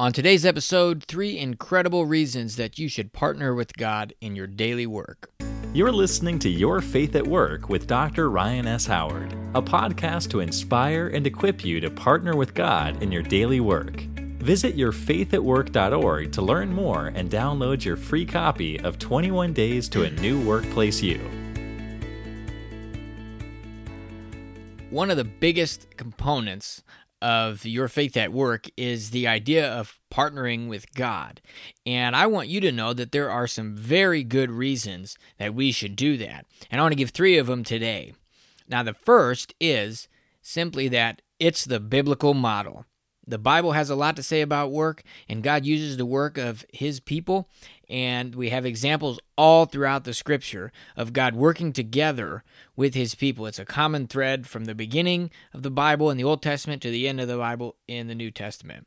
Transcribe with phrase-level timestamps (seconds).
[0.00, 4.86] On today's episode, three incredible reasons that you should partner with God in your daily
[4.86, 5.32] work.
[5.74, 8.30] You're listening to Your Faith at Work with Dr.
[8.30, 8.86] Ryan S.
[8.86, 13.58] Howard, a podcast to inspire and equip you to partner with God in your daily
[13.58, 14.02] work.
[14.38, 20.10] Visit yourfaithatwork.org to learn more and download your free copy of 21 Days to a
[20.10, 21.18] New Workplace You.
[24.90, 26.84] One of the biggest components
[27.20, 31.40] of your faith at work is the idea of partnering with God.
[31.84, 35.72] And I want you to know that there are some very good reasons that we
[35.72, 36.46] should do that.
[36.70, 38.14] And I want to give three of them today.
[38.68, 40.08] Now, the first is
[40.42, 42.84] simply that it's the biblical model.
[43.28, 46.64] The Bible has a lot to say about work, and God uses the work of
[46.72, 47.48] His people.
[47.90, 52.42] And we have examples all throughout the scripture of God working together
[52.74, 53.46] with His people.
[53.46, 56.90] It's a common thread from the beginning of the Bible in the Old Testament to
[56.90, 58.86] the end of the Bible in the New Testament.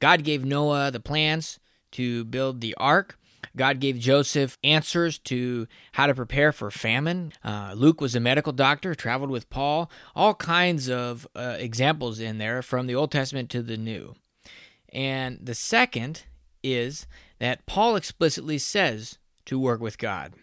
[0.00, 1.60] God gave Noah the plans
[1.92, 3.18] to build the ark.
[3.56, 7.32] God gave Joseph answers to how to prepare for famine.
[7.42, 9.90] Uh, Luke was a medical doctor, traveled with Paul.
[10.14, 14.14] All kinds of uh, examples in there from the Old Testament to the New.
[14.92, 16.24] And the second
[16.62, 17.06] is
[17.38, 20.34] that Paul explicitly says to work with God.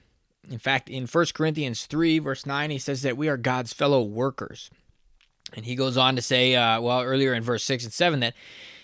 [0.50, 4.04] In fact, in 1 Corinthians 3, verse 9, he says that we are God's fellow
[4.04, 4.70] workers.
[5.54, 8.34] And he goes on to say, uh, well, earlier in verse 6 and 7, that,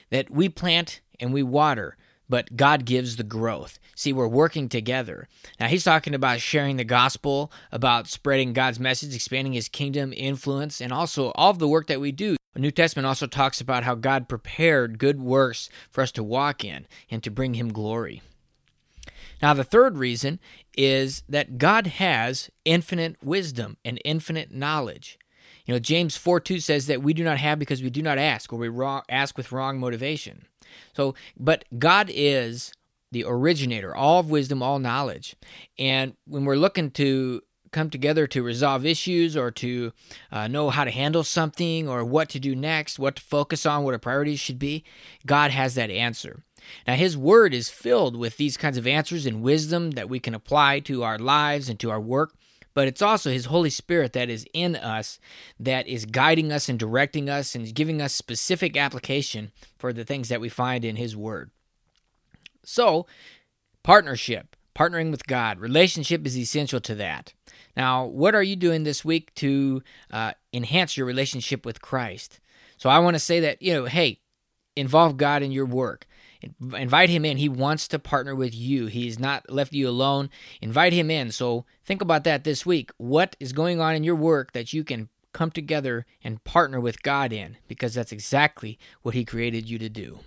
[0.10, 1.98] that we plant and we water,
[2.30, 3.80] but God gives the growth.
[3.96, 5.28] See, we're working together.
[5.60, 10.80] Now, he's talking about sharing the gospel, about spreading God's message, expanding his kingdom influence,
[10.80, 12.38] and also all of the work that we do.
[12.54, 16.64] The New Testament also talks about how God prepared good works for us to walk
[16.64, 18.22] in and to bring him glory.
[19.42, 20.40] Now, the third reason
[20.76, 25.18] is that God has infinite wisdom and infinite knowledge.
[25.66, 28.18] You know, James 4 2 says that we do not have because we do not
[28.18, 30.46] ask, or we wrong, ask with wrong motivation.
[30.94, 32.74] So, but God is
[33.12, 35.36] the originator, all of wisdom, all knowledge.
[35.78, 39.92] And when we're looking to come together to resolve issues or to
[40.32, 43.84] uh, know how to handle something or what to do next, what to focus on,
[43.84, 44.84] what our priorities should be,
[45.26, 46.44] God has that answer.
[46.88, 50.36] Now, His Word is filled with these kinds of answers and wisdom that we can
[50.36, 52.34] apply to our lives and to our work
[52.80, 55.20] but it's also His Holy Spirit that is in us
[55.60, 60.30] that is guiding us and directing us and giving us specific application for the things
[60.30, 61.52] that we find in His Word.
[62.64, 63.06] So,
[63.84, 67.34] partnership, partnering with God, relationship is essential to that.
[67.76, 72.40] Now, what are you doing this week to uh, enhance your relationship with Christ?
[72.78, 74.22] So, I want to say that, you know, hey,
[74.78, 76.08] involve God in your work.
[76.62, 77.38] Invite him in.
[77.38, 78.88] He wants to partner with you.
[78.88, 80.30] He's not left you alone.
[80.62, 81.32] Invite him in.
[81.32, 82.92] So think about that this week.
[82.98, 87.04] What is going on in your work that you can come together and partner with
[87.04, 87.58] God in?
[87.68, 90.20] Because that's exactly what he created you to do.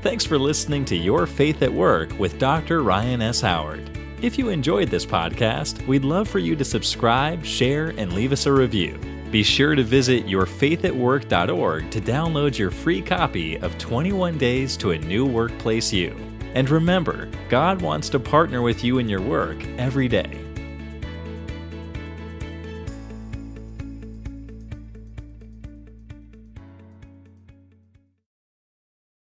[0.00, 2.82] Thanks for listening to Your Faith at Work with Dr.
[2.82, 3.40] Ryan S.
[3.40, 3.98] Howard.
[4.22, 8.46] If you enjoyed this podcast, we'd love for you to subscribe, share, and leave us
[8.46, 8.98] a review.
[9.30, 14.98] Be sure to visit yourfaithatwork.org to download your free copy of 21 Days to a
[14.98, 16.16] New Workplace You.
[16.54, 20.47] And remember, God wants to partner with you in your work every day.